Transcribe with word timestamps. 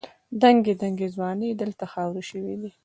دنګې 0.41 0.73
دنګې 0.81 1.07
ځوانۍ 1.15 1.51
دلته 1.61 1.85
خاورې 1.91 2.23
شوې 2.29 2.55
دي. 2.61 2.71